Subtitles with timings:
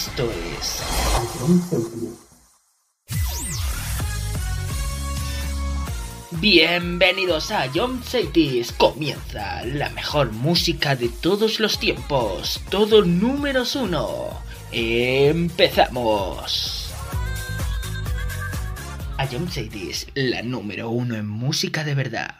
[0.00, 0.82] Esto es...
[6.40, 8.72] Bienvenidos a John Cities.
[8.72, 12.62] Comienza la mejor música de todos los tiempos.
[12.70, 14.40] Todo números uno.
[14.72, 15.60] Empezamos.
[19.18, 22.39] A John Cities, la número uno en música de verdad.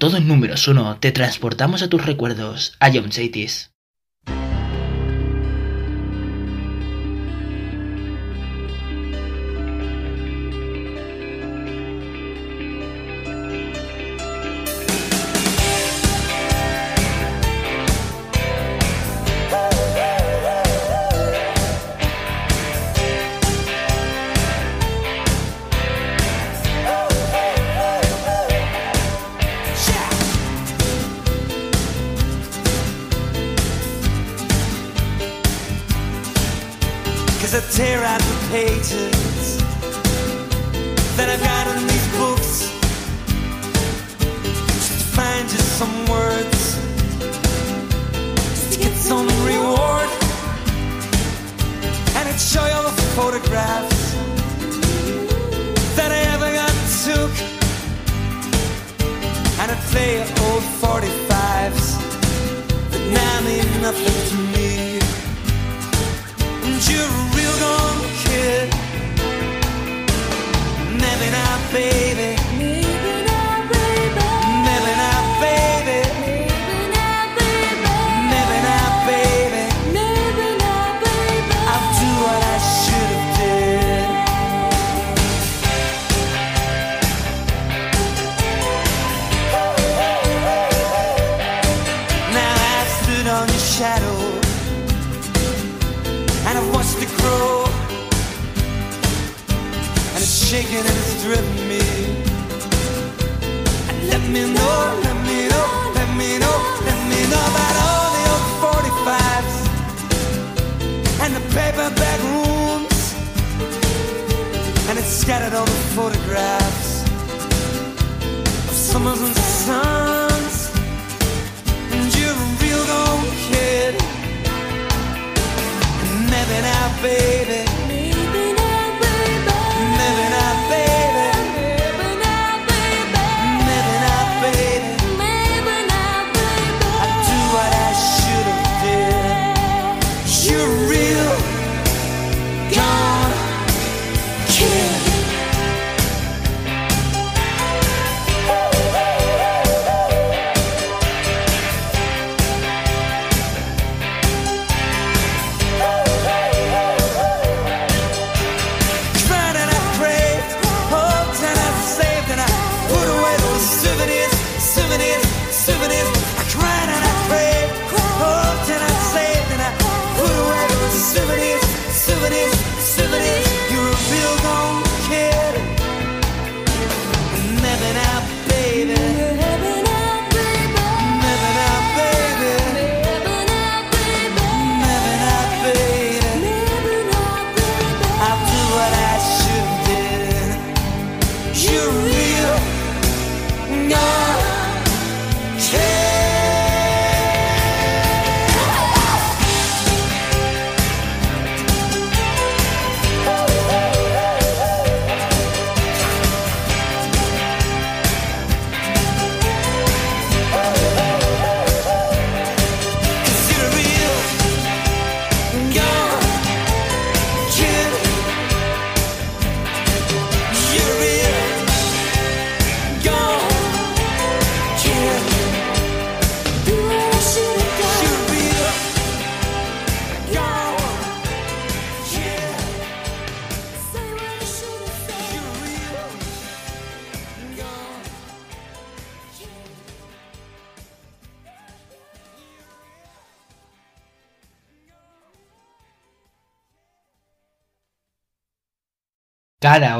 [0.00, 3.69] Todo en números uno te transportamos a tus recuerdos, a John Chaitis.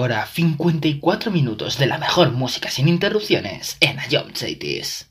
[0.00, 5.10] Ahora 54 minutos de la mejor música sin interrupciones en Ion Cities.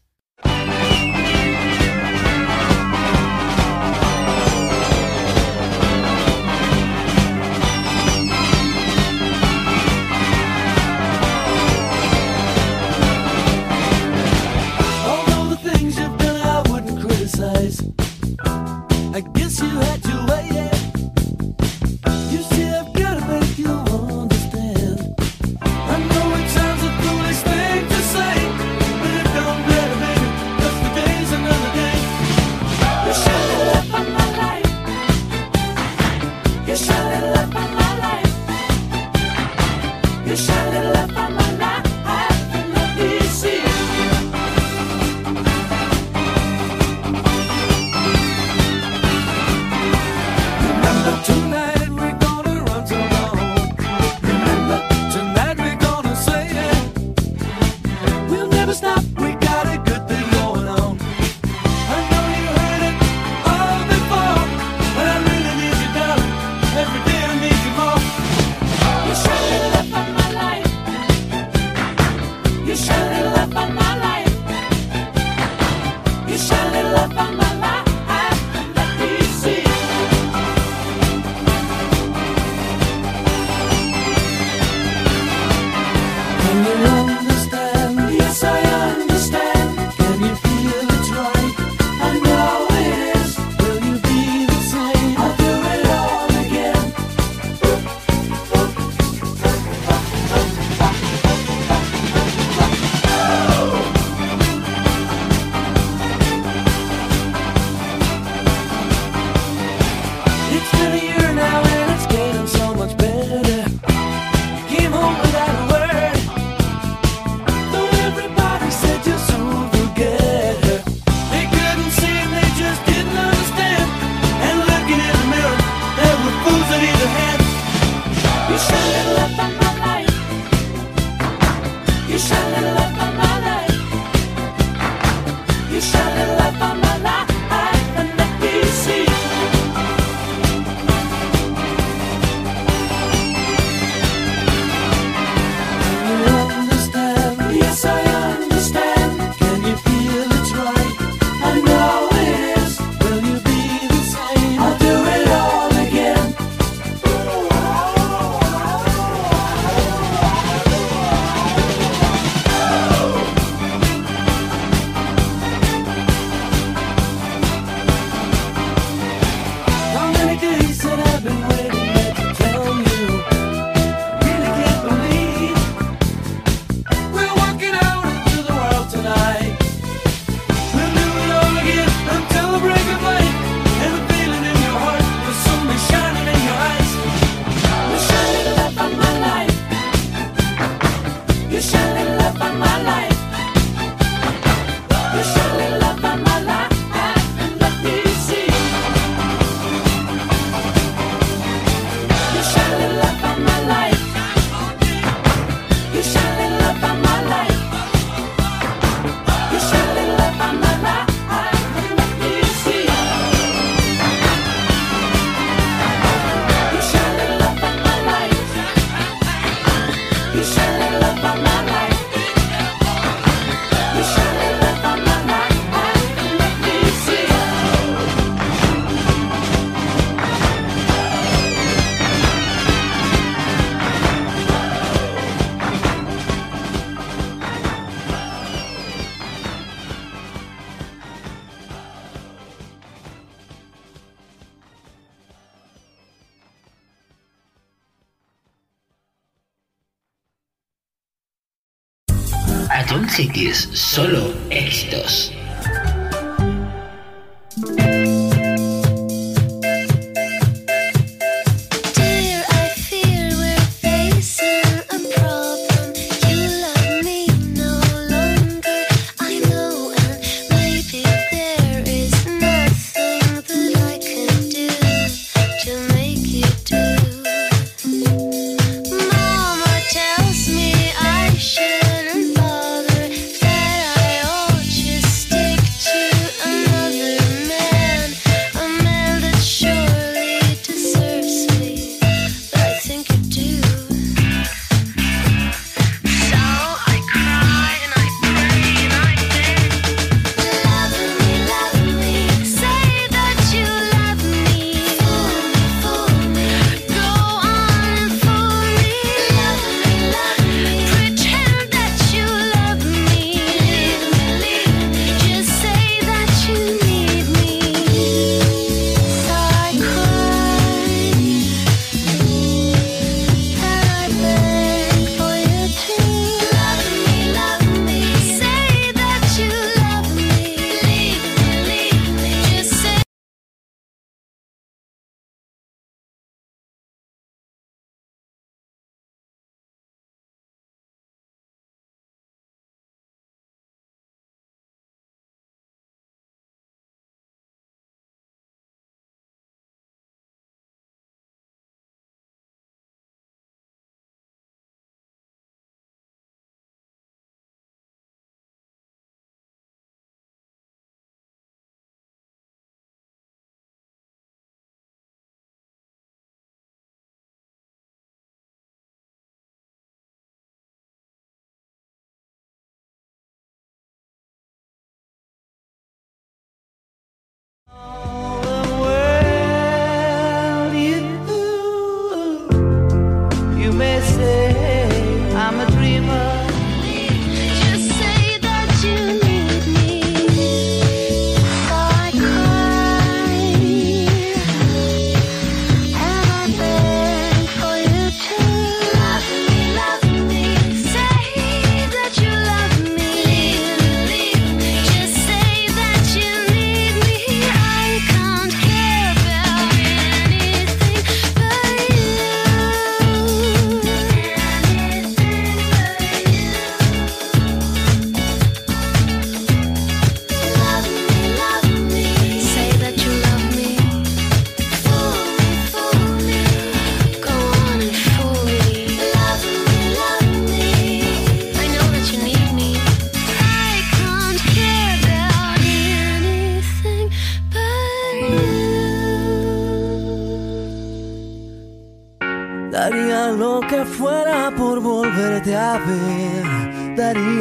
[253.19, 255.38] Cities, solo éxitos.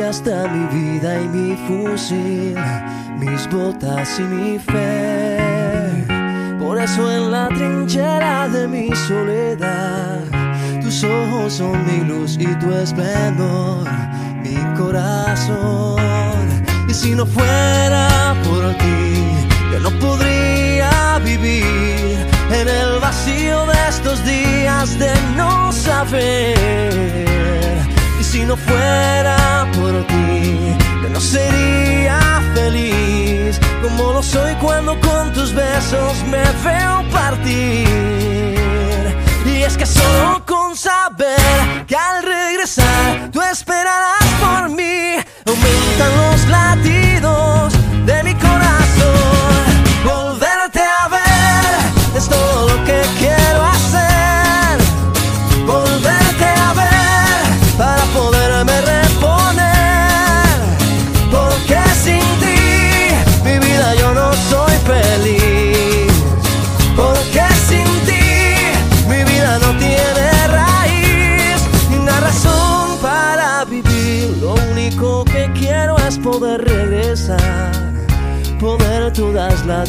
[0.08, 2.56] hasta mi vida y mi fusil,
[3.18, 6.06] mis botas y mi fe.
[6.58, 10.20] Por eso en la trinchera de mi soledad,
[10.80, 13.86] tus ojos son mi luz y tu esplendor,
[14.42, 16.00] mi corazón.
[16.88, 19.12] Y si no fuera por ti,
[19.72, 22.16] yo no podría vivir
[22.50, 27.27] en el vacío de estos días de no saber
[28.38, 35.52] si no fuera por ti, yo no sería feliz como lo soy cuando con tus
[35.52, 37.88] besos me veo partir.
[39.44, 44.07] Y es que solo con saber que al regresar tú esperarás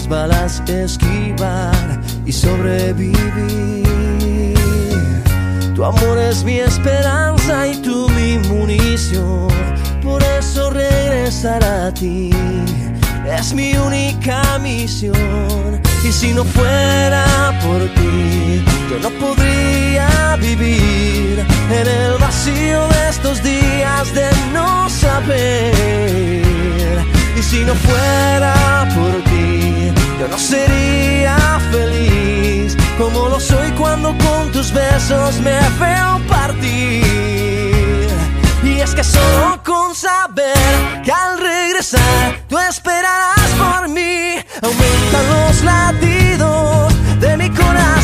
[0.10, 3.86] balas esquivar y sobrevivir.
[5.76, 9.48] Tu amor es mi esperanza y tú mi munición,
[10.04, 12.32] por eso regresar a ti.
[13.26, 21.88] Es mi única misión y si no fuera por ti, yo no podría vivir en
[21.88, 26.44] el vacío de estos días de no saber.
[27.38, 29.29] Y si no fuera por ti,
[30.50, 31.38] sería
[31.72, 38.08] feliz como lo soy cuando con tus besos me veo partir.
[38.64, 45.64] Y es que solo con saber que al regresar tú esperarás por mí, aumentan los
[45.64, 47.99] latidos de mi corazón.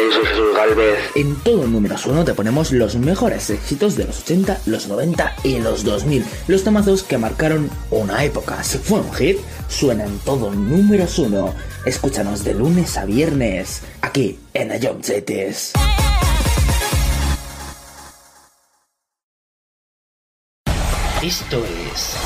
[0.00, 0.98] Jesús Galvez.
[1.14, 5.58] En todo número 1 te ponemos los mejores éxitos de los 80, los 90 y
[5.58, 6.24] los 2000.
[6.48, 8.62] Los tomazos que marcaron una época.
[8.62, 11.54] Si fue un hit, suena en todo número 1.
[11.86, 15.72] Escúchanos de lunes a viernes, aquí en Ayom Zetes.
[21.22, 22.16] Esto es...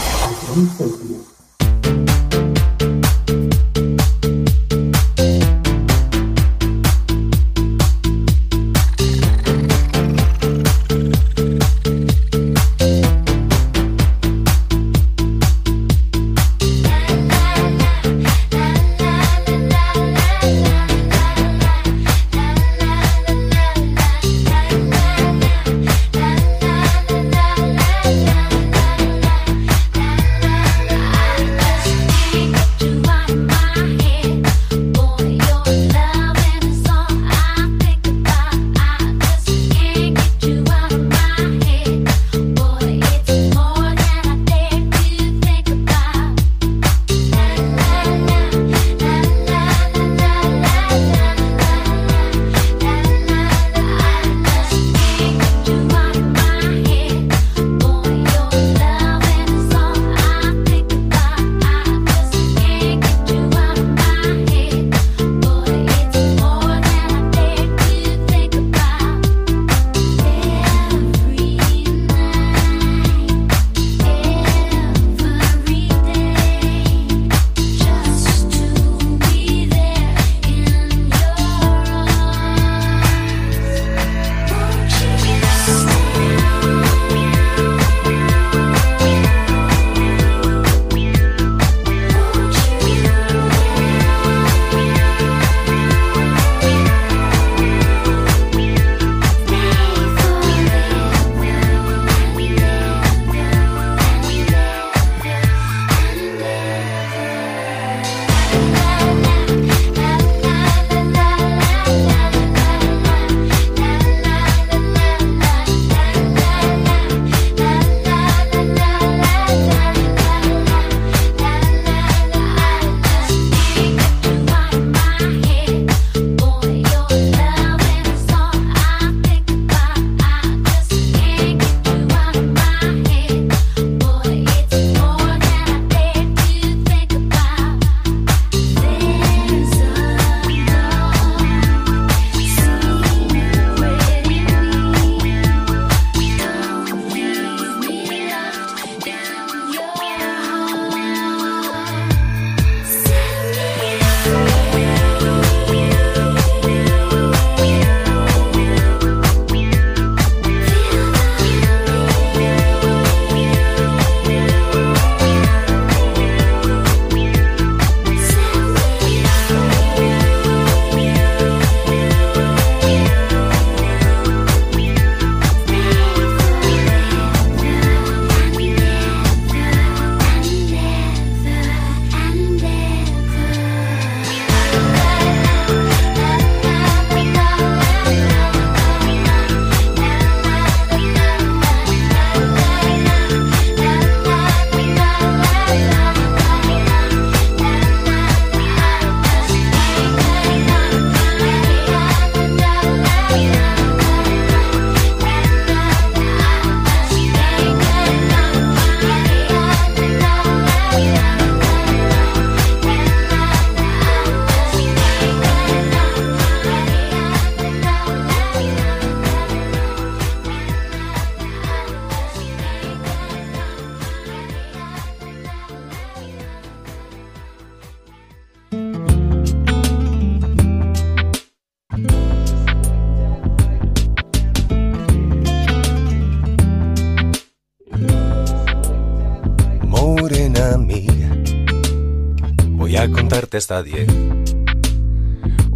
[243.70, 244.08] hasta diez.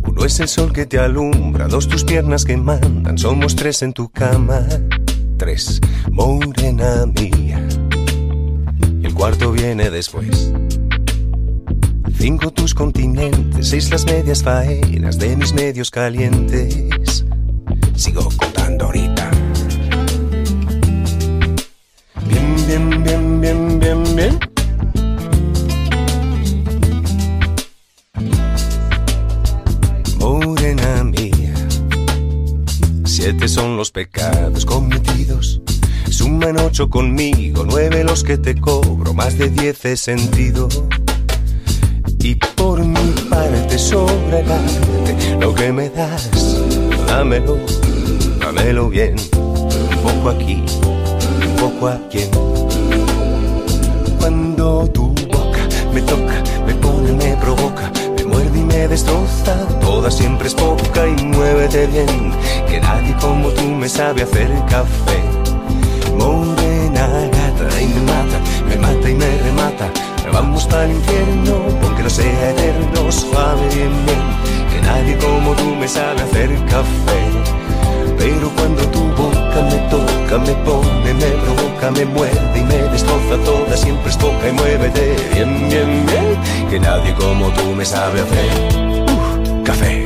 [0.03, 3.93] Uno es el sol que te alumbra, dos tus piernas que mandan, somos tres en
[3.93, 4.67] tu cama.
[5.37, 5.81] Tres,
[6.11, 7.65] morena mía.
[9.01, 10.53] El cuarto viene después.
[12.19, 17.25] Cinco tus continentes, seis las medias faenas de mis medios calientes.
[17.95, 18.29] Sigo
[36.83, 40.69] conmigo, nueve los que te cobro, más de diez he sentido.
[42.19, 44.43] Y por mi parte sobra
[45.41, 46.31] lo que me das,
[47.07, 47.59] dámelo,
[48.41, 49.15] dámelo bien.
[49.37, 50.65] Un poco aquí,
[51.47, 52.25] un poco aquí.
[55.93, 59.55] me toca, me pone, me provoca, me muerde y me destroza.
[59.81, 62.33] Toda siempre es poca y muévete bien,
[62.69, 65.23] que nadie como tú me sabe hacer café.
[66.19, 66.64] Morena
[67.09, 68.39] gata y me mata,
[68.69, 69.91] me mata y me remata.
[70.33, 74.23] Vamos para el infierno, aunque no sea eterno, suave bien, bien,
[74.71, 77.21] que nadie como tú me sabe hacer café.
[78.19, 83.37] Pero cuando tu boca me toca, me pone, me provoca, me muerde y me destroza
[83.45, 88.21] toda, siempre es poca y muévete bien, bien, bien, que nadie como tú me sabe
[88.23, 88.51] hacer
[89.11, 90.04] uh, café.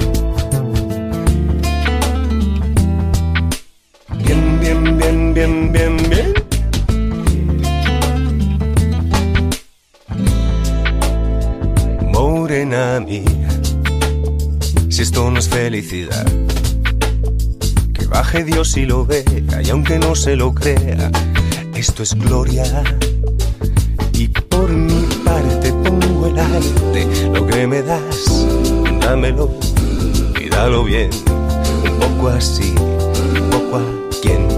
[15.69, 16.25] Felicidad
[17.93, 19.23] que baje Dios y lo vea,
[19.63, 21.11] y aunque no se lo crea,
[21.75, 22.65] esto es gloria.
[24.15, 28.47] Y por mi parte pongo el arte, lo que me das,
[29.03, 29.51] dámelo
[30.41, 31.11] y dalo bien,
[31.85, 32.73] un poco así,
[33.39, 33.85] un poco a
[34.23, 34.49] quien.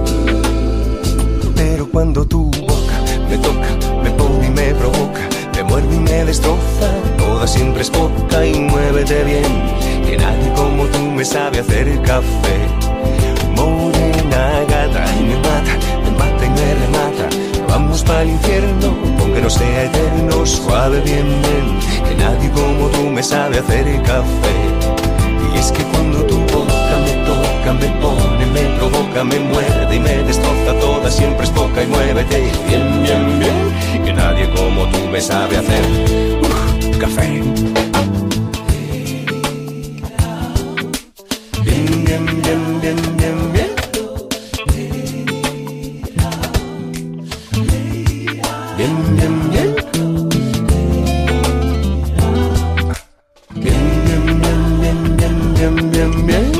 [1.56, 2.96] Pero cuando tu boca
[3.28, 3.68] me toca,
[4.04, 6.88] me pone y me provoca, me muerde y me destroza,
[7.18, 12.58] toda siempre es poca y muévete bien, que nadie como tú me sabe hacer café
[13.54, 17.26] morena gata y me mata, me mata y me remata.
[17.68, 18.88] Vamos para el infierno,
[19.20, 21.66] aunque no sea eterno, suave bien, bien,
[22.08, 24.56] que nadie como tú me sabe hacer café.
[25.54, 30.00] Y es que cuando tu boca me toca, me pone, me provoca, me muerde y
[30.00, 34.98] me destroza toda, siempre es poca y muévete bien, bien, bien, que nadie como tú
[35.12, 35.84] me sabe hacer
[36.42, 37.42] uh, café.
[55.70, 56.59] 绵绵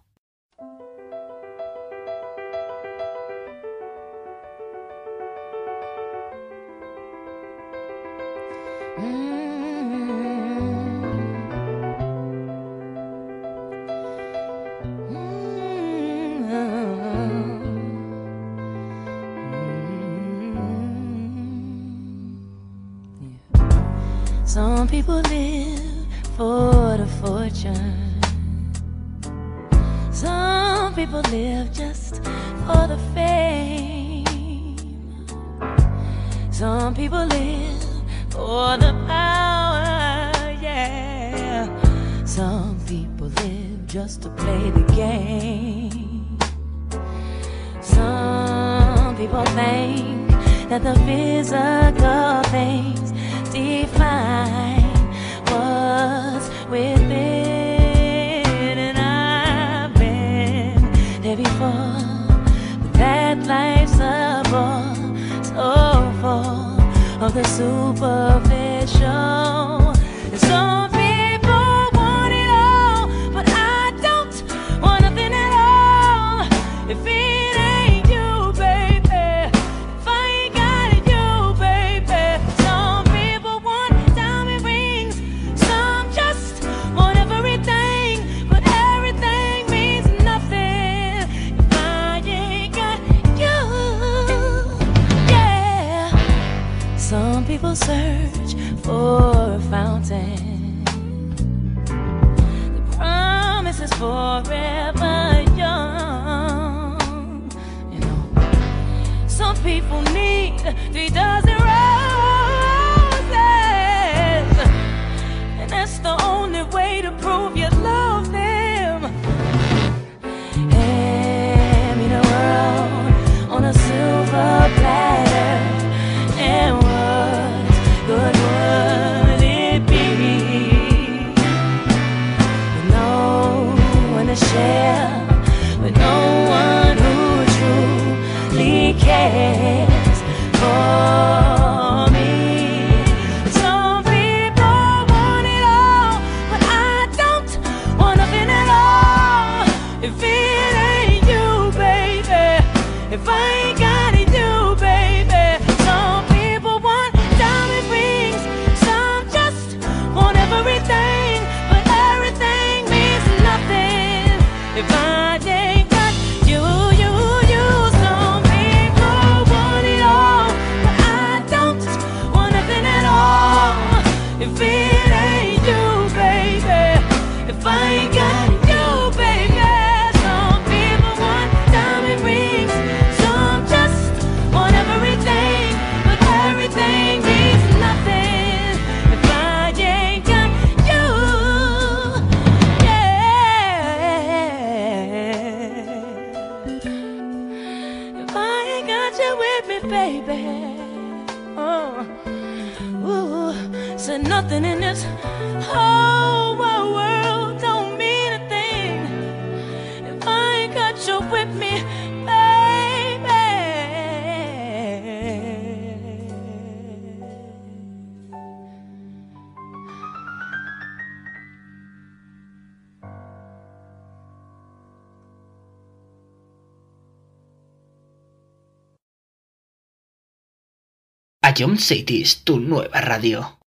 [231.59, 233.60] Ion City es tu nueva radio.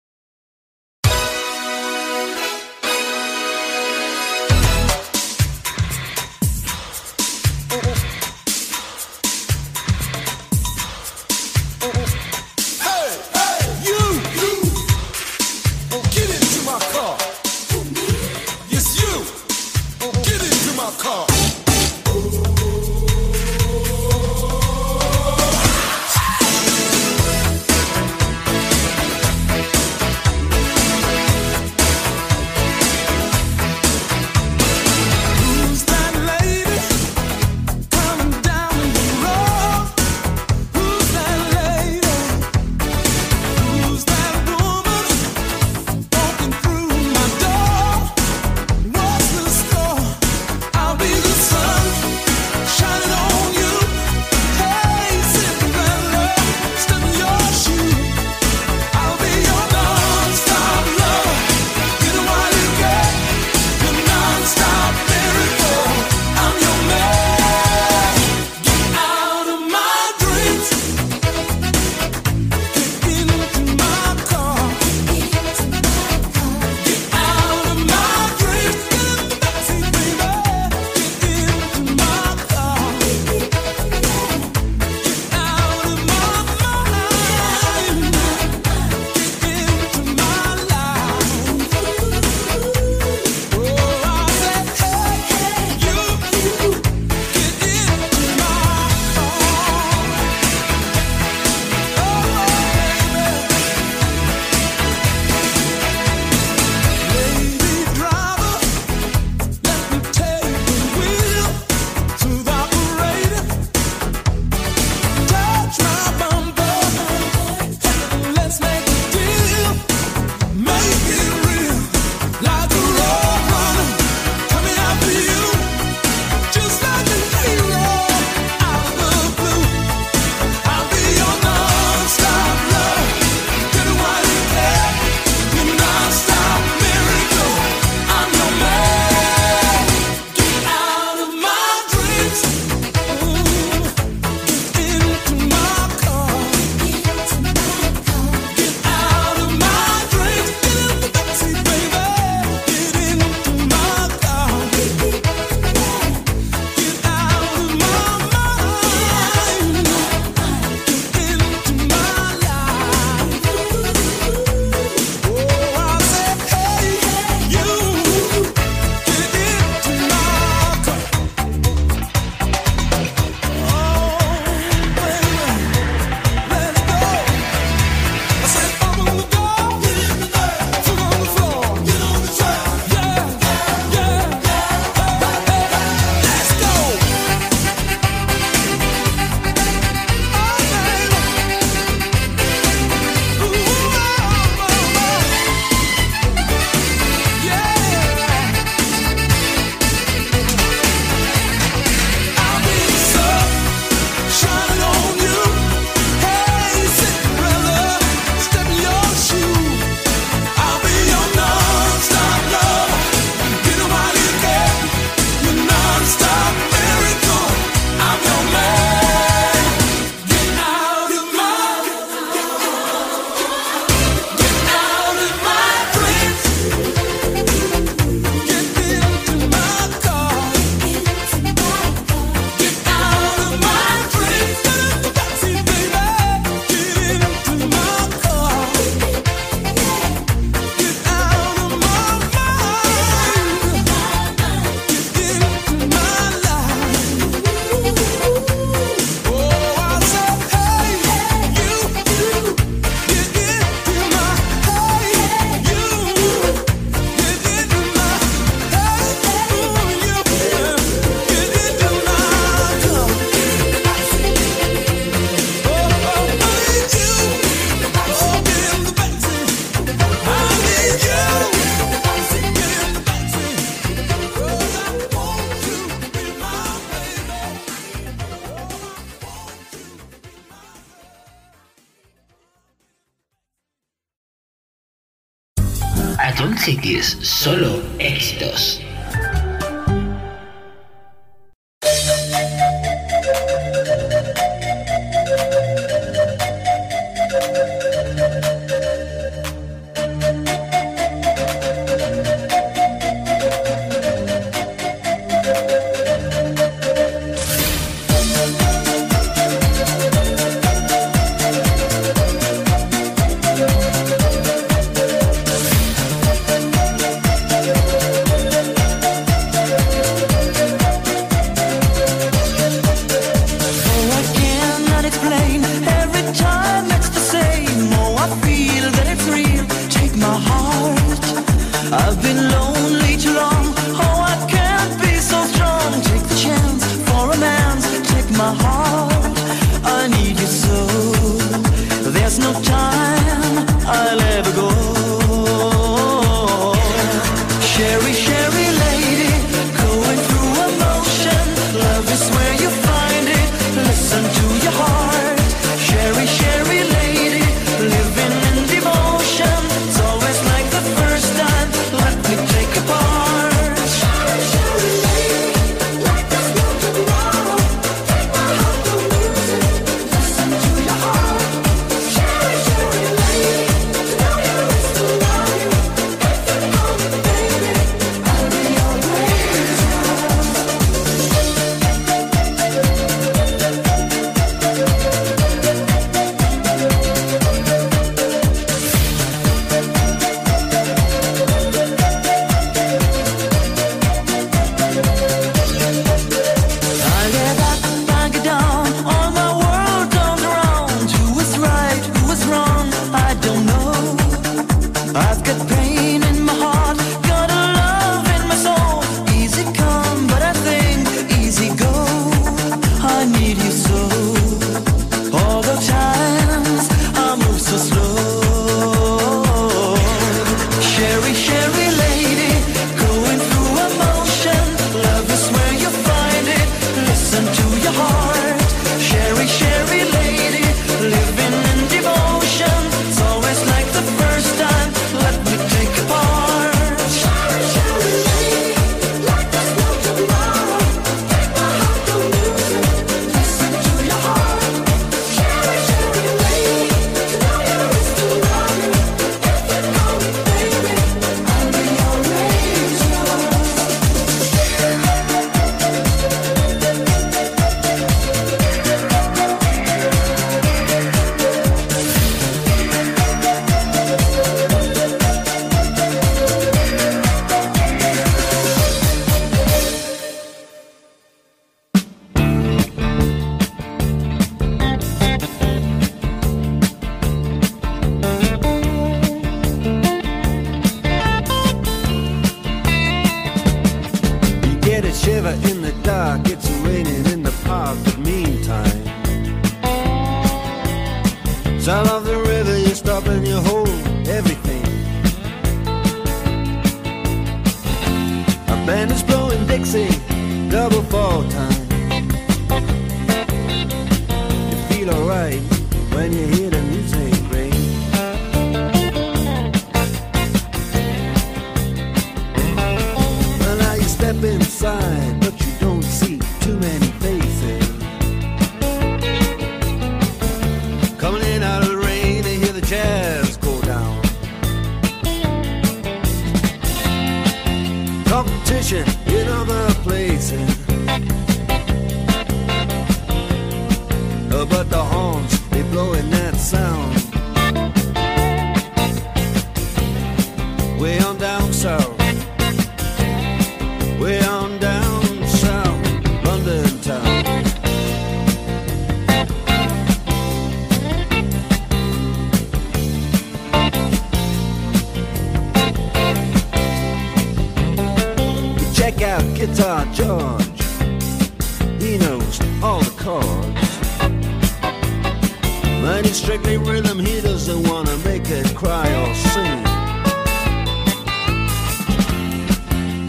[566.05, 569.83] And he's strictly rhythm, he doesn't wanna make it cry or sing.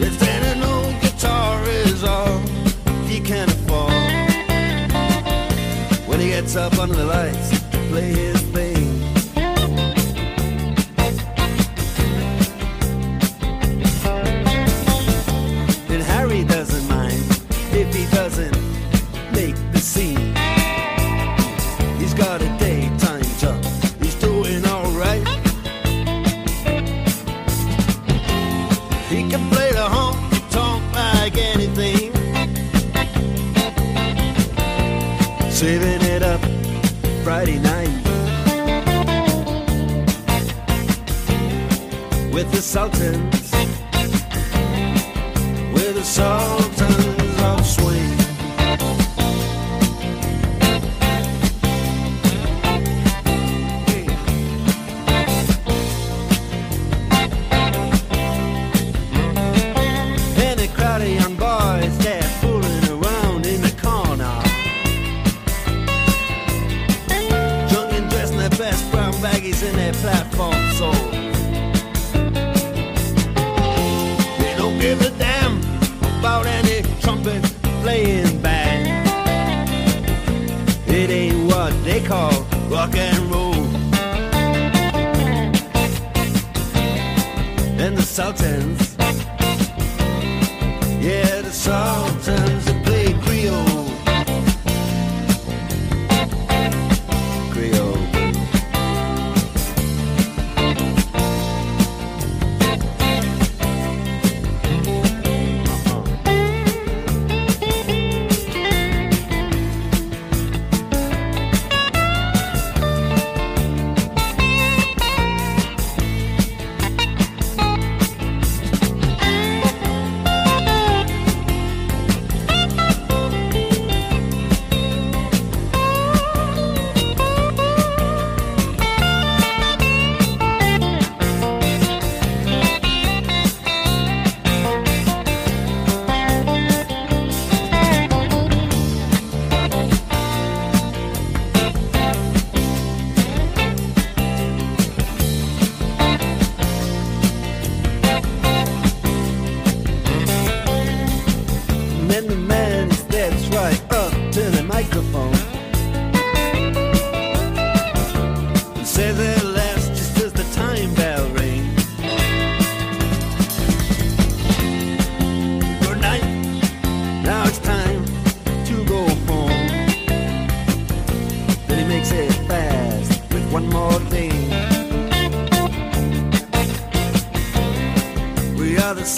[0.01, 2.39] If any new guitar is all
[3.07, 3.93] he can afford,
[6.07, 7.59] when he gets up under the lights,
[7.89, 8.62] play his bass.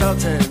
[0.06, 0.45] consultant.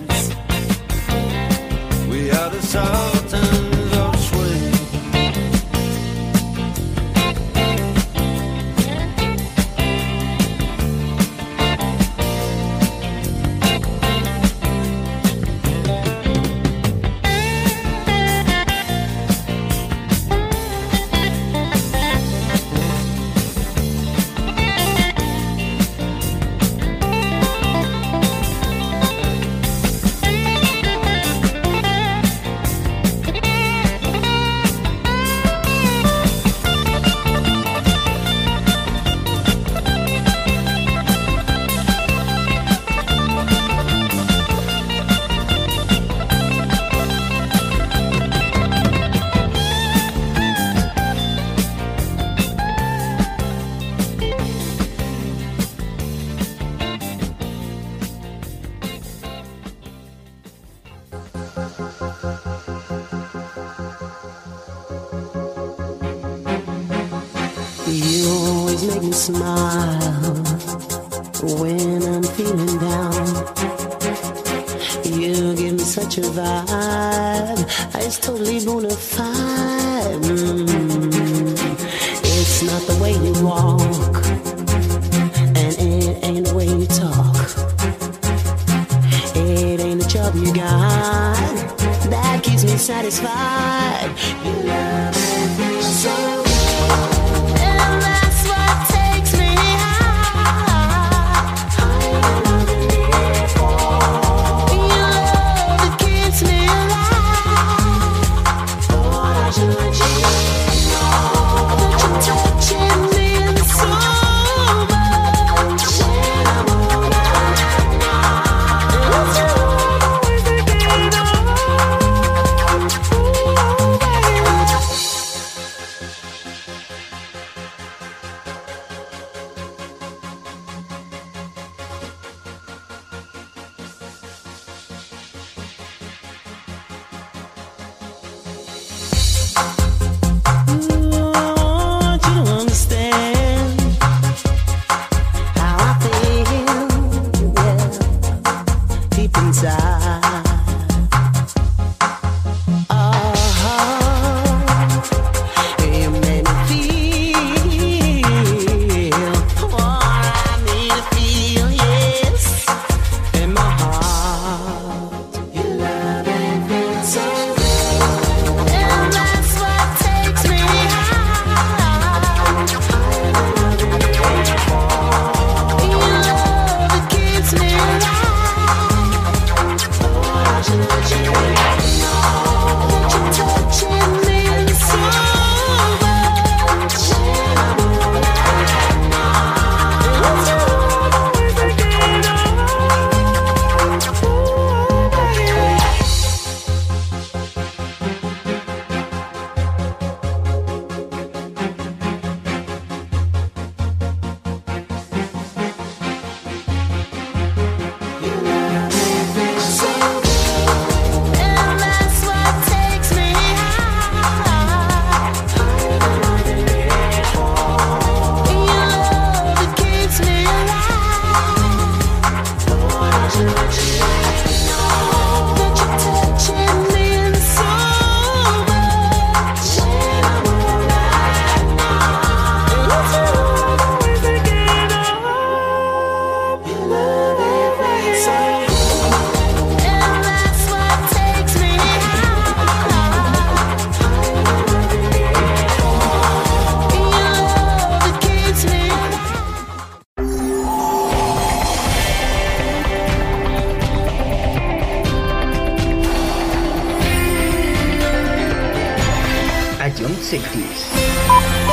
[260.75, 261.64] mais.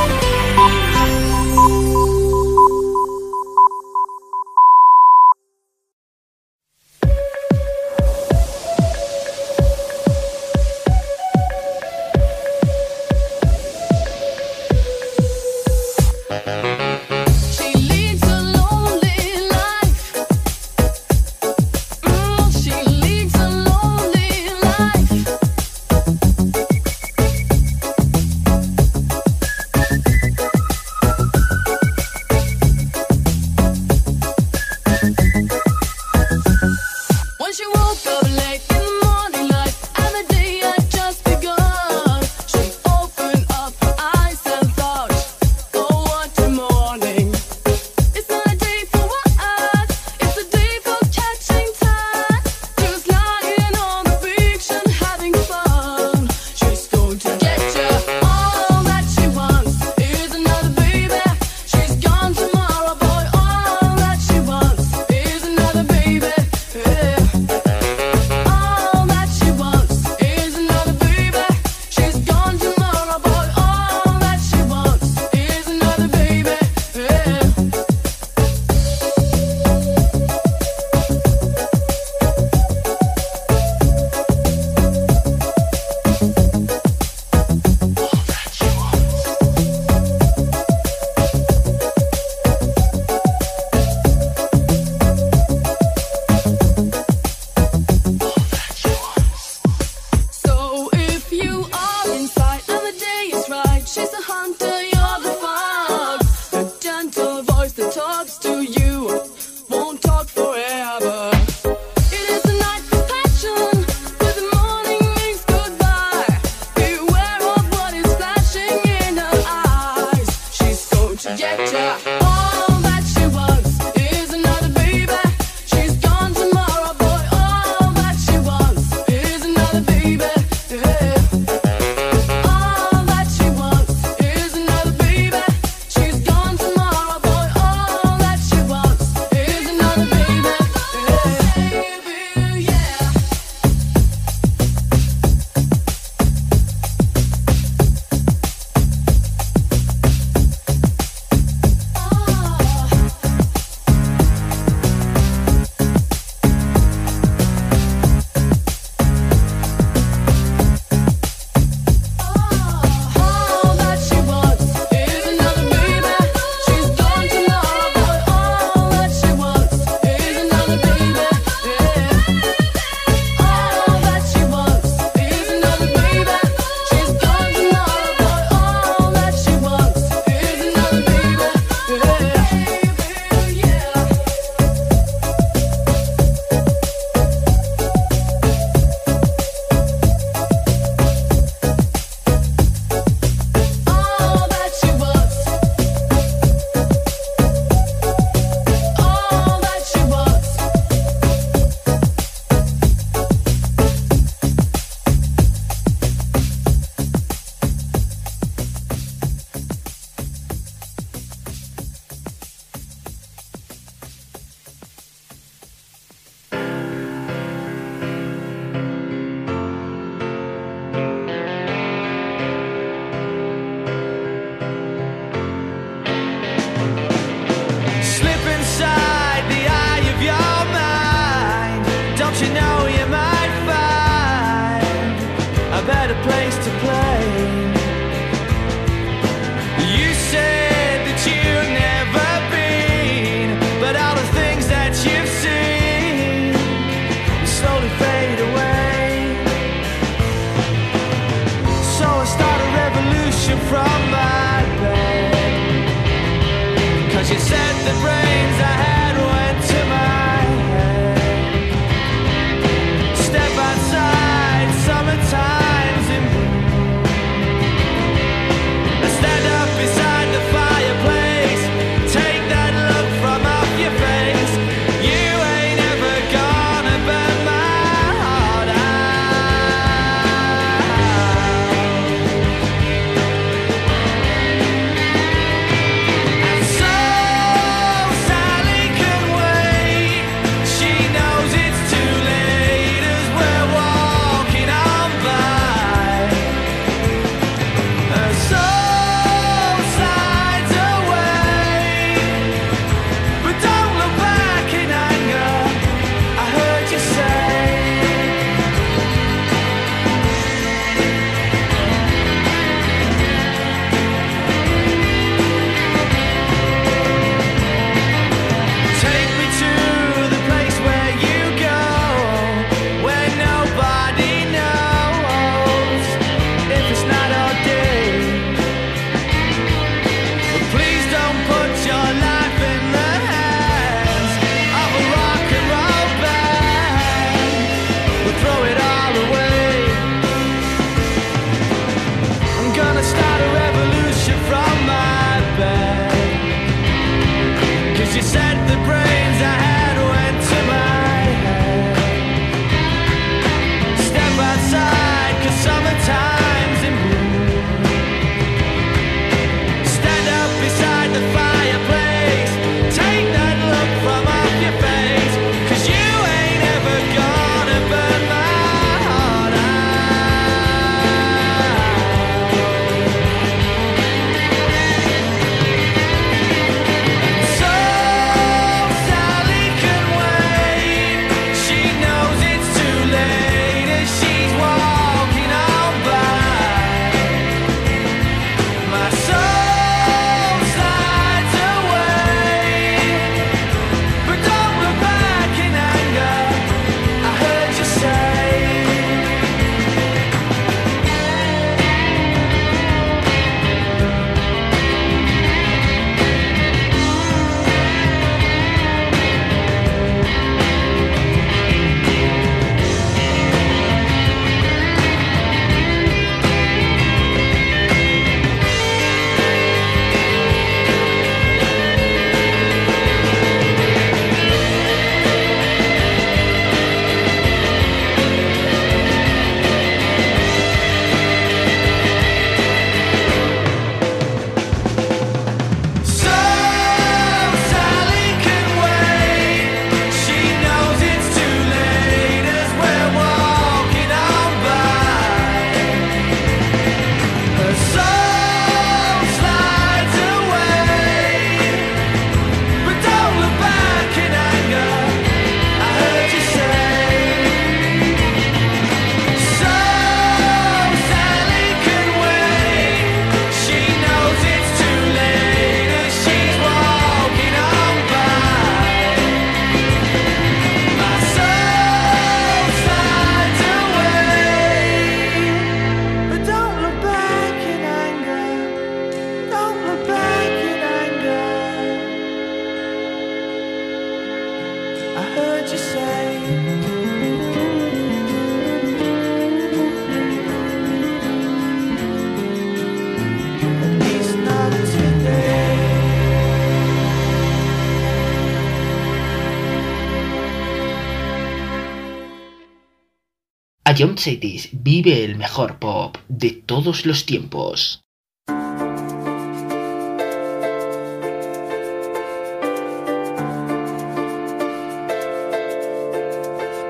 [503.94, 508.02] John Cities vive el mejor pop de todos los tiempos.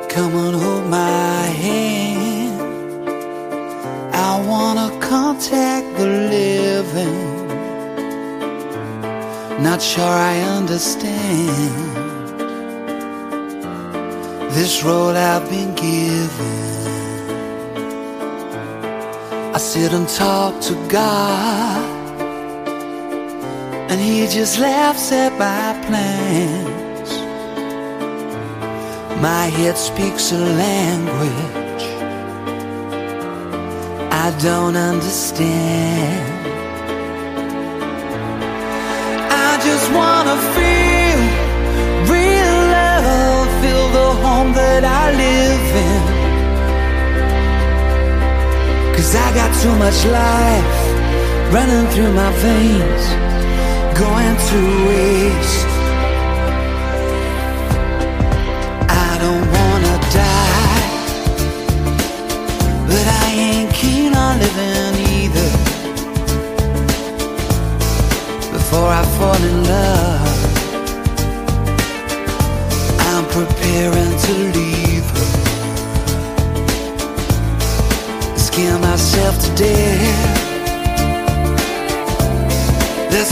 [0.09, 2.61] Come and hold my hand.
[4.15, 7.49] I wanna contact the living.
[9.61, 11.93] Not sure I understand
[14.53, 15.72] this road I've been
[19.73, 22.21] sit and talk to God,
[23.91, 27.11] and He just laughs at my plans.
[29.23, 31.85] My head speaks a language
[34.25, 36.23] I don't understand.
[39.49, 41.21] I just wanna feel
[42.15, 46.12] real love, feel the home that I live in.
[49.13, 53.05] Cause I got too much life running through my veins,
[54.01, 55.67] going to waste.
[58.89, 60.85] I don't wanna die,
[62.89, 65.51] but I ain't keen on living either.
[68.51, 70.22] Before I fall in love,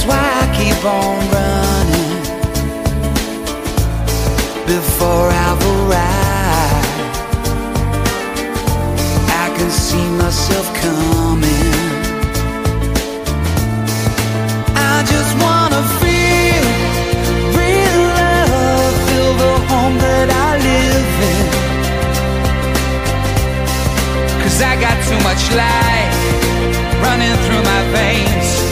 [0.01, 2.15] That's why I keep on running
[4.67, 6.89] before I've arrived.
[9.29, 11.75] I can see myself coming.
[14.75, 16.65] I just wanna feel
[17.61, 21.47] real love, feel the home that I live in.
[24.41, 26.17] Cause I got too much life
[27.05, 28.70] running through my veins,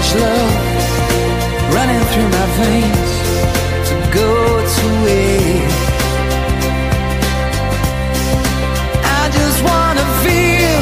[0.00, 3.12] much love running through my veins
[3.88, 4.30] to go
[4.74, 5.88] to waste.
[9.04, 10.78] I just wanna feel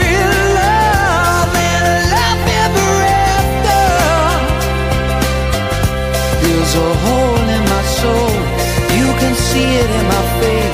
[0.00, 1.84] real love and
[2.16, 2.90] love ever
[3.36, 3.84] after.
[6.42, 8.32] There's a hole in my soul,
[8.98, 10.69] you can see it in my face.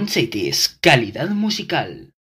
[0.00, 2.14] Cities, calidad musical.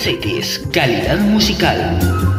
[0.00, 2.29] Cities, calidad musical.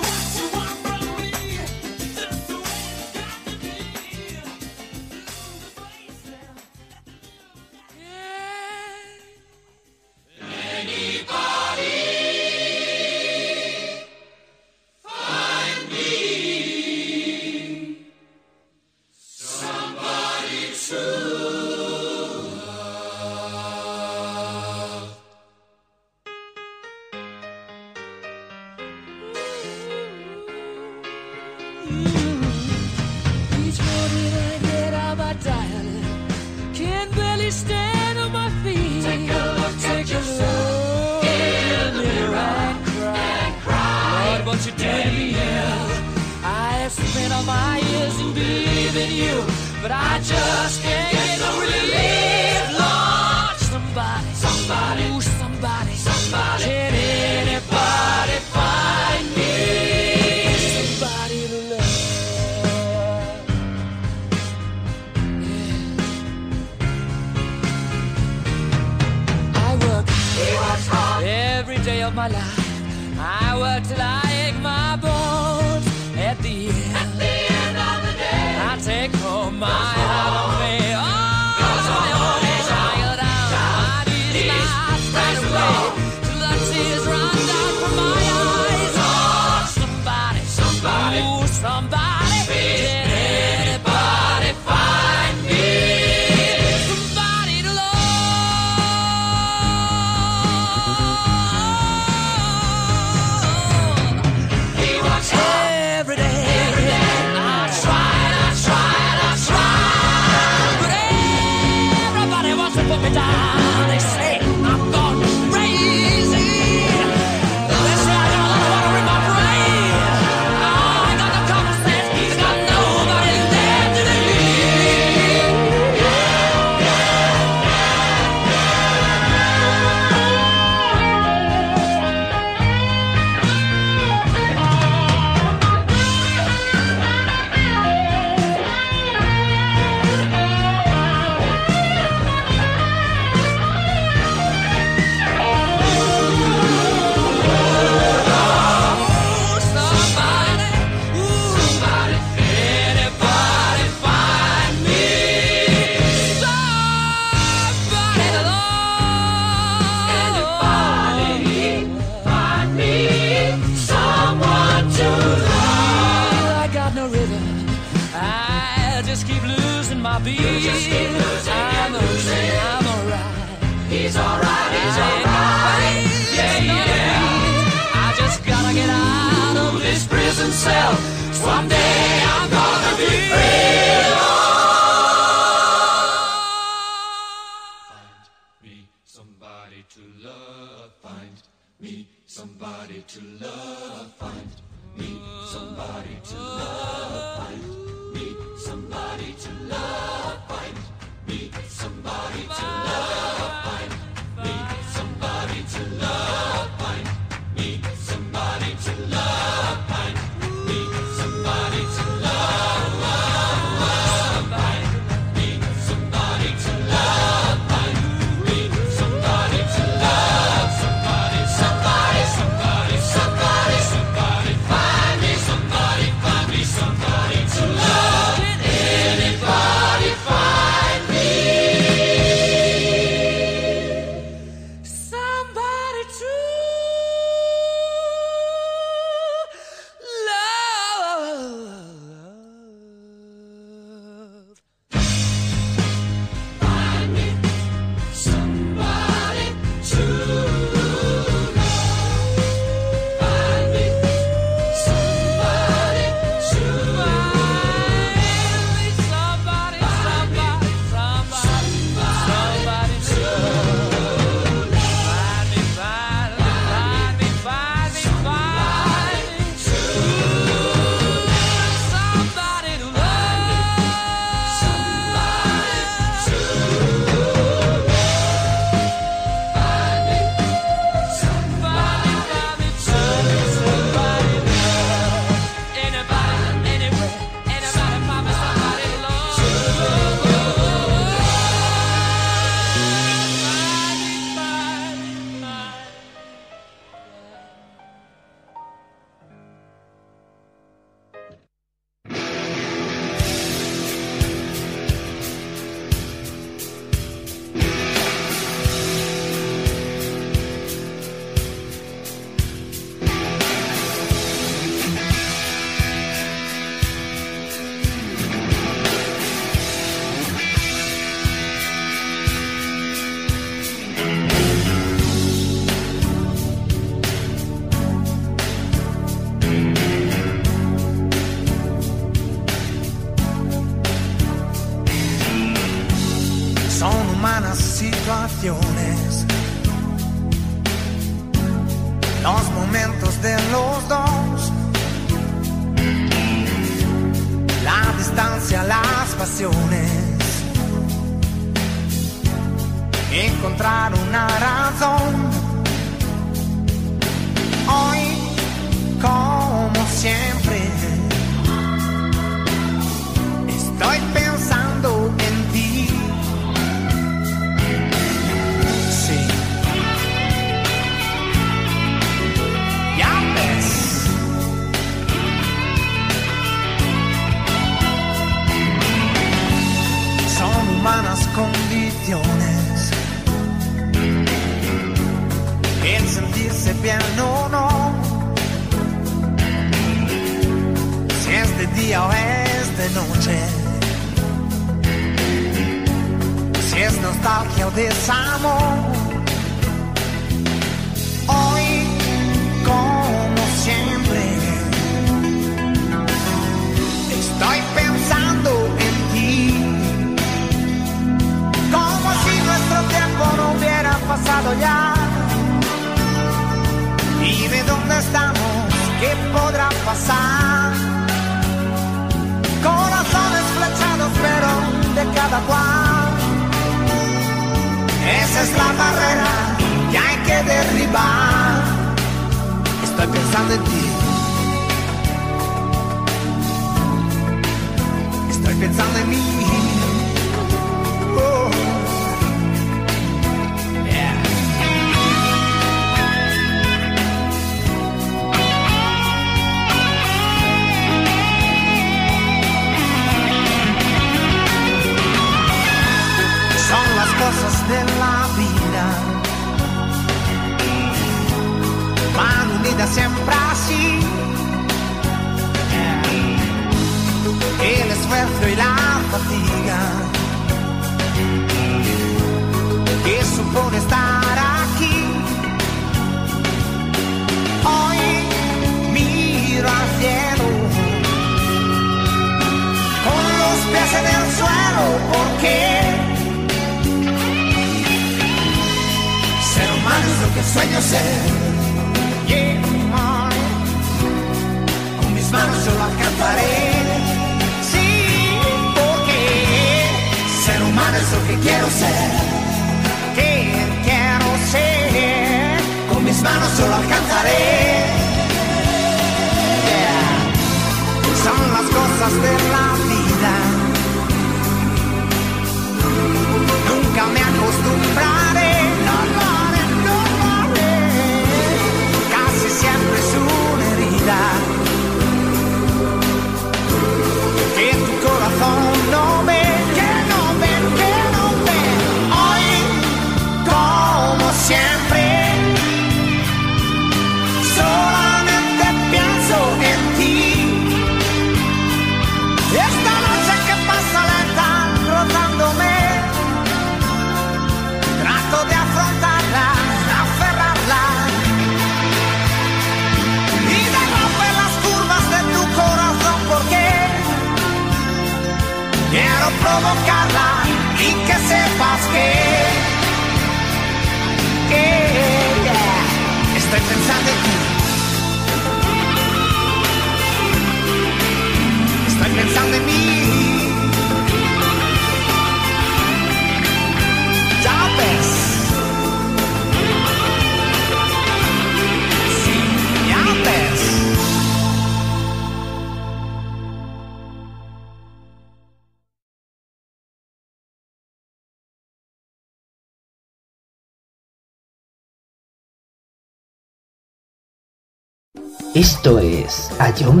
[598.54, 600.00] Esto es A John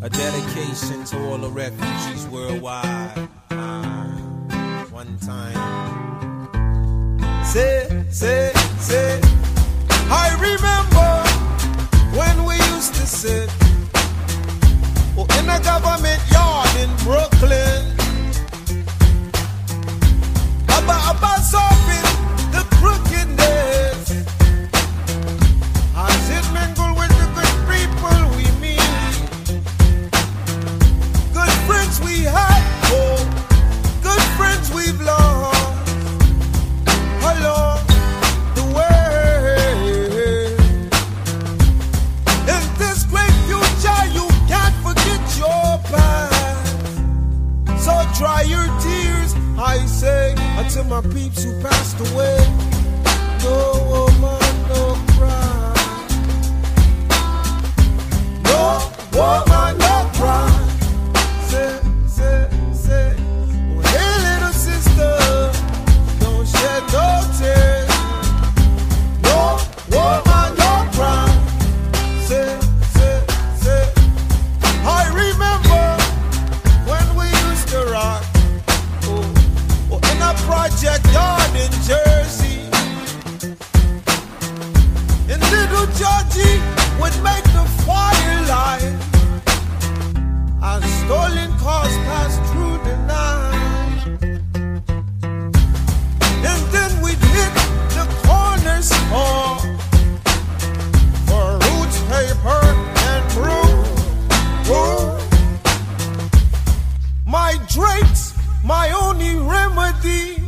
[0.00, 3.28] A dedication to all the refugees worldwide.
[3.50, 4.06] Uh,
[4.90, 5.56] one time.
[7.44, 9.20] Say, say, say.
[10.08, 11.10] I remember
[12.16, 13.50] when we used to sit
[15.18, 18.00] oh, in a government yard in Brooklyn.
[49.72, 52.38] I say unto my peeps who passed away,
[53.44, 53.56] no
[53.90, 54.82] woman, no
[55.14, 55.74] cry.
[58.50, 58.62] No
[59.14, 59.89] woman, no
[91.10, 94.02] stolen cars passed through the night.
[96.48, 97.54] And then we'd hit
[97.98, 99.58] the corner store
[101.28, 102.62] for roots, paper,
[103.10, 103.70] and brew.
[104.66, 105.02] brew.
[107.26, 108.22] My drinks,
[108.62, 110.40] my only remedy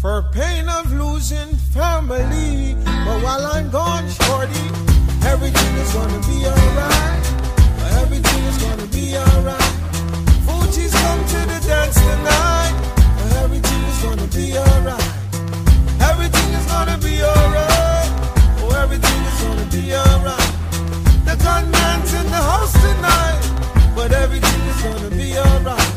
[0.00, 2.76] for pain of losing family.
[3.04, 4.66] But while I'm gone, shorty,
[5.32, 7.45] everything is gonna be alright.
[9.06, 9.72] Be alright.
[10.46, 12.74] Come to the dance tonight.
[13.40, 15.12] Everything is gonna be alright.
[16.10, 18.10] Everything is gonna be alright.
[18.62, 20.50] Oh, everything is gonna be alright.
[21.24, 23.40] The gunman's in the house tonight,
[23.94, 25.95] but everything is gonna be alright.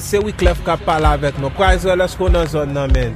[0.00, 1.48] Se Wyclef ka pala avek nou.
[1.56, 3.14] Kwa izwe lè sko nan zon nan men?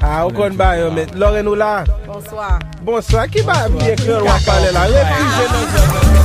[0.00, 1.10] Ha, ou kon ba yo men?
[1.20, 1.84] Loren ou la?
[2.06, 2.58] Bonsoir.
[2.84, 4.86] Bonsoir, ki ba biye kler wap pale la?
[4.88, 6.24] Refugee nan zon nan men.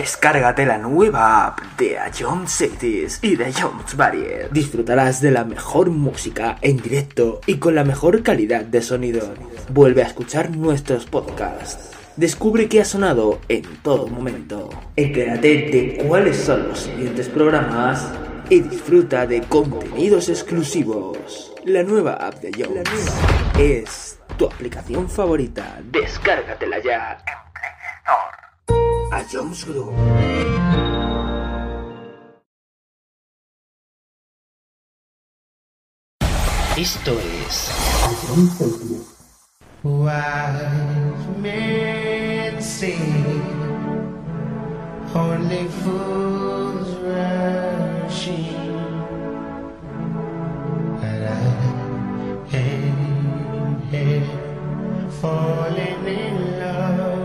[0.00, 4.48] Descárgate la nueva app de Ion Cities y de Jones Barrier.
[4.50, 9.34] Disfrutarás de la mejor música en directo y con la mejor calidad de sonido.
[9.68, 11.99] Vuelve a escuchar nuestros podcasts.
[12.16, 14.68] Descubre qué ha sonado en todo momento.
[14.96, 18.10] Entérate de cuáles son los siguientes programas
[18.48, 21.52] y disfruta de contenidos exclusivos.
[21.64, 22.88] La nueva app de Jones
[23.58, 25.80] es tu aplicación favorita.
[25.84, 27.72] Descárgatela ya en Play
[28.04, 29.12] Store.
[29.12, 29.92] A Jones Group.
[36.76, 37.12] Esto
[37.44, 37.70] es
[39.82, 42.98] Wise men say
[45.14, 48.84] only fools rush in,
[51.00, 54.22] but I am here
[55.22, 57.19] falling in love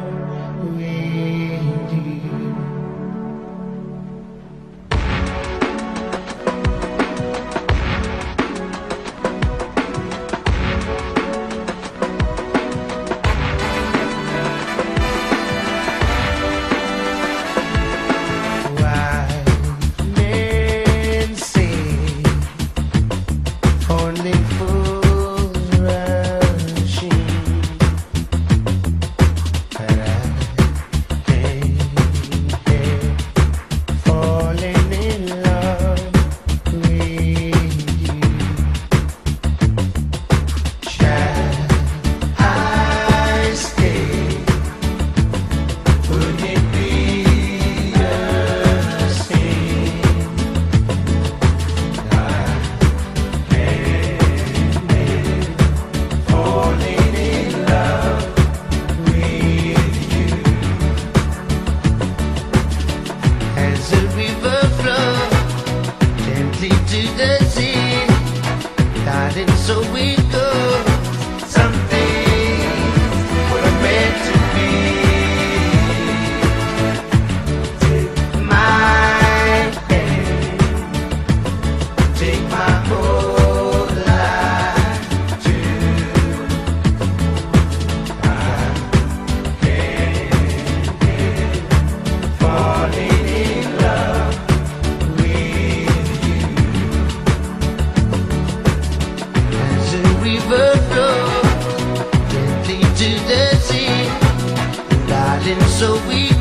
[105.85, 106.34] so we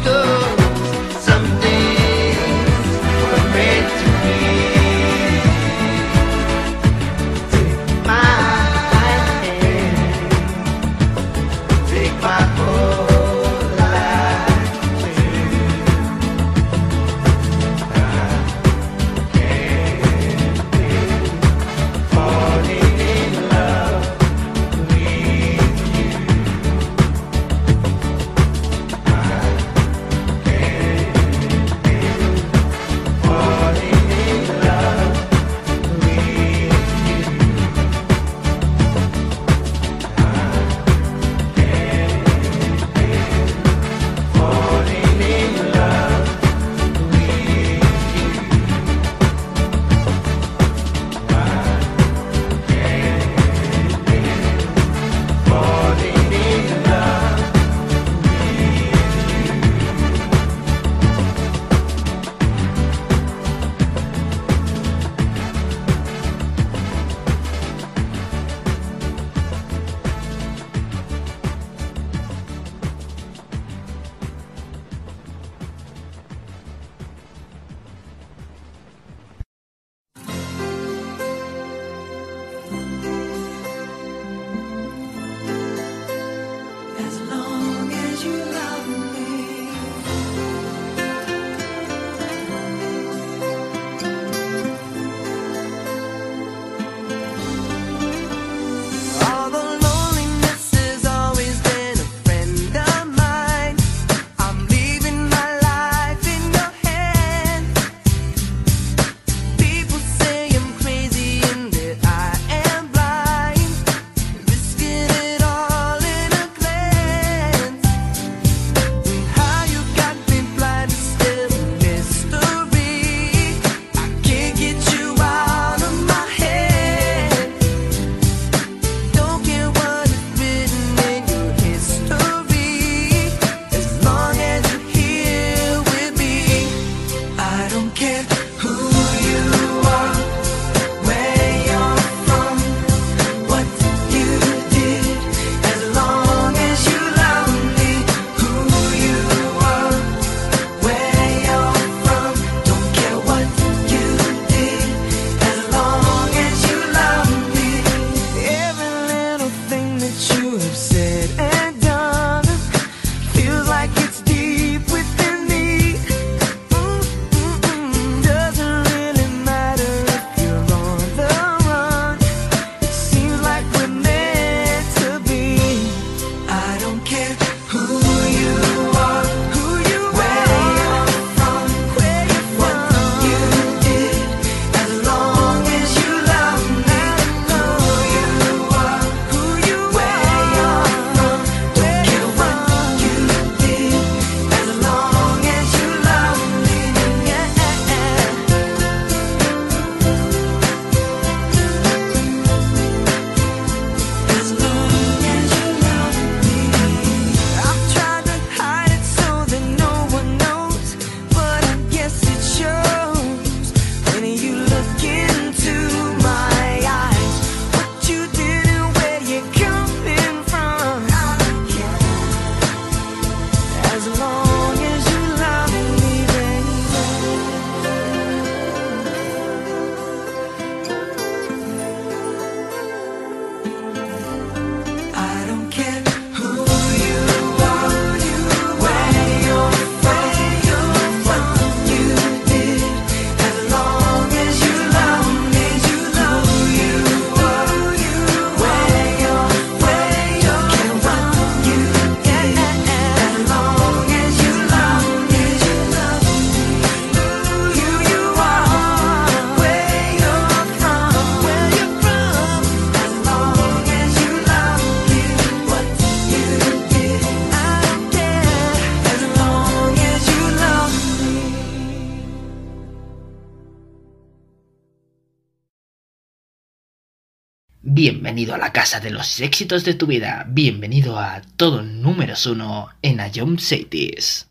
[278.35, 280.45] Bienvenido a la casa de los éxitos de tu vida.
[280.49, 284.49] Bienvenido a todo número uno en Ayom Cities.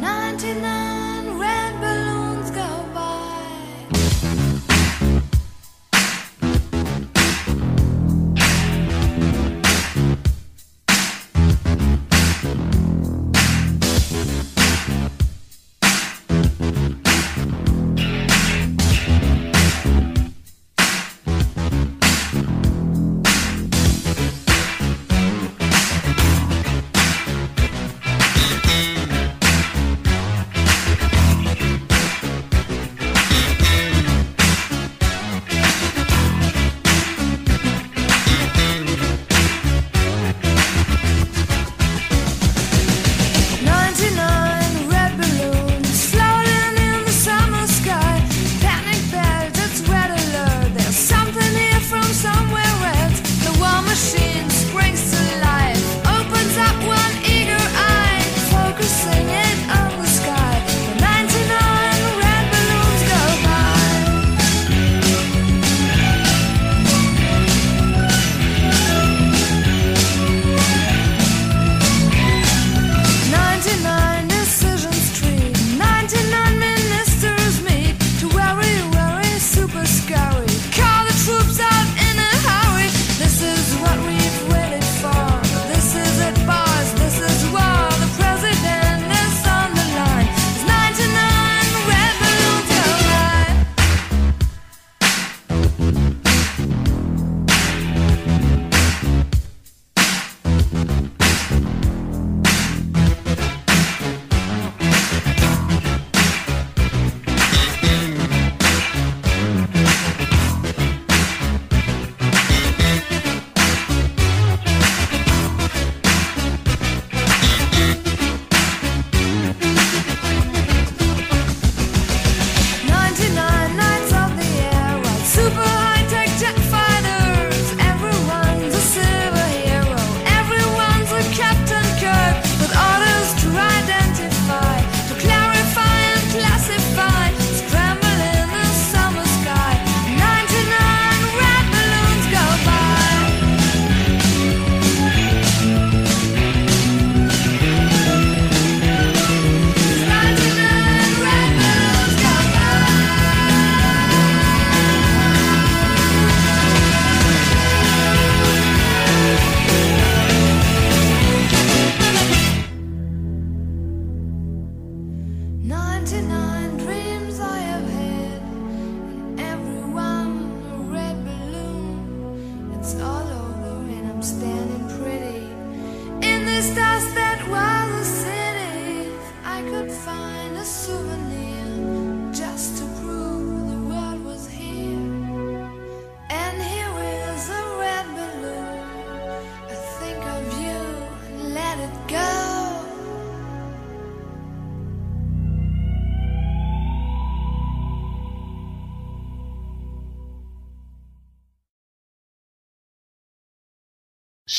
[0.00, 0.77] 99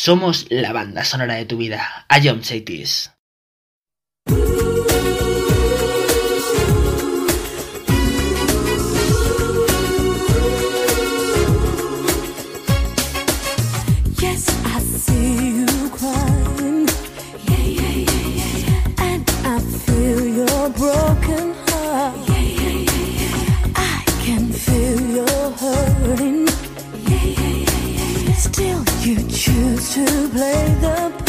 [0.10, 2.08] Somos la banda sonora de tu vida.
[2.10, 3.12] I am Chaitis.
[29.90, 31.29] to play the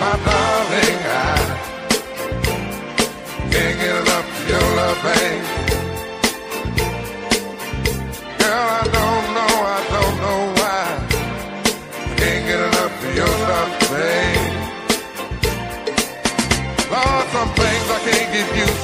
[0.00, 1.36] my darling, I
[3.50, 5.44] can't get enough of your love, babe.
[8.38, 10.82] Girl, I don't know, I don't know why,
[11.94, 14.46] I can't get enough of your love, babe.
[16.92, 18.77] Lord, some things I can't give you.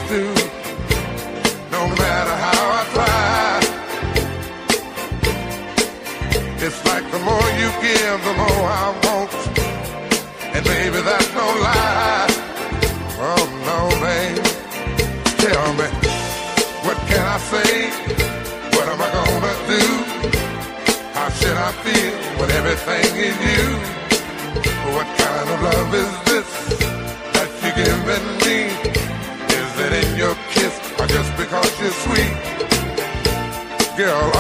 [23.27, 23.65] you?
[24.95, 26.51] What kind of love is this
[27.35, 28.59] that you're giving me?
[29.61, 32.35] Is it in your kiss or just because you're sweet?
[33.97, 34.31] Girl,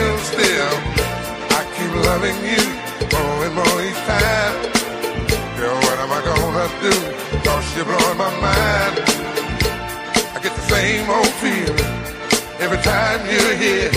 [0.00, 0.72] feel still.
[1.58, 2.64] I keep loving you
[3.12, 4.56] more and more each time.
[5.58, 6.94] Girl, what am I gonna do?
[7.44, 8.94] Cause you're blowing my mind.
[10.34, 11.92] I get the same old feeling
[12.64, 13.92] every time you're here.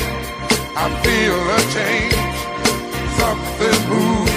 [0.83, 2.37] I feel a change,
[3.19, 4.35] something moves.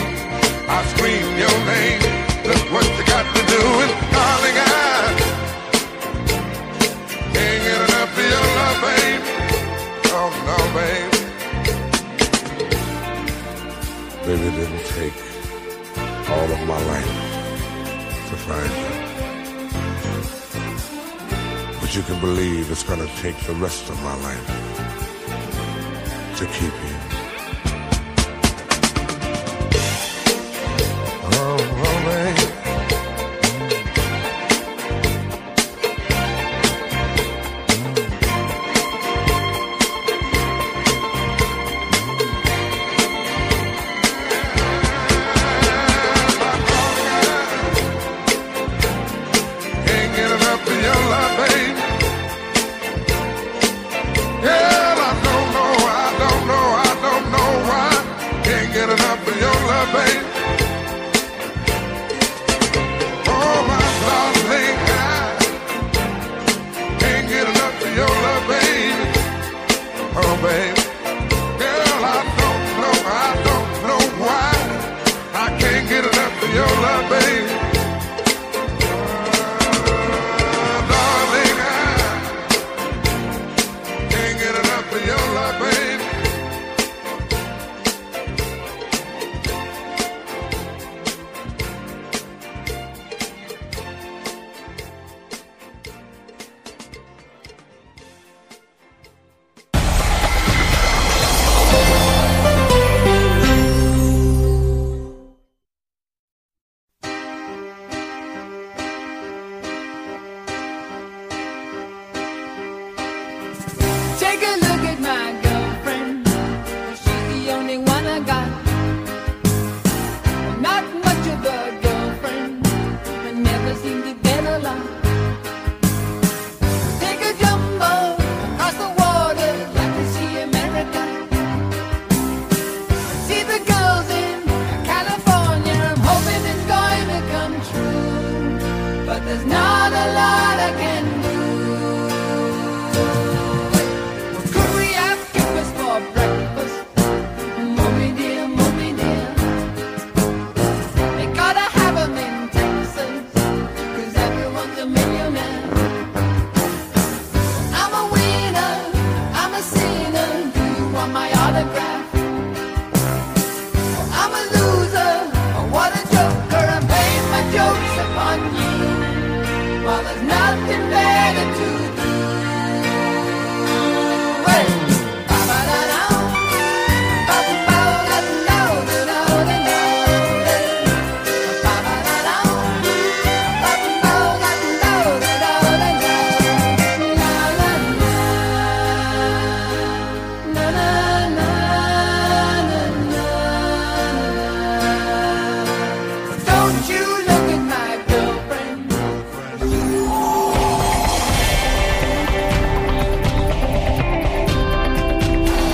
[0.76, 2.02] I scream your name.
[2.48, 4.72] Look what you got to do, and darling, I
[7.34, 9.24] can't get enough of your love, babe.
[10.18, 11.15] Oh no, babe.
[14.26, 15.14] Maybe it didn't take
[16.28, 17.12] all of my life
[18.28, 18.90] to find you.
[21.80, 24.46] But you can believe it's going to take the rest of my life
[26.38, 26.95] to keep you.